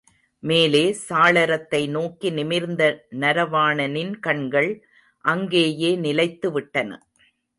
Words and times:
மேலே 0.43 0.81
சாளரத்தை 1.09 1.81
நோக்கி 1.89 2.29
நிமிர்ந்த 2.29 2.83
நரவாணனின் 3.19 4.13
கண்கள் 4.19 4.71
அங்கேயே 5.25 5.91
நிலைத்துவிட்டன. 5.97 6.89